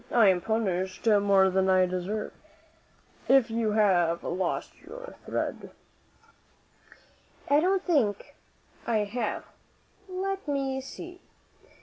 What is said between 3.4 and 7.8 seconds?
you have lost your thread." "I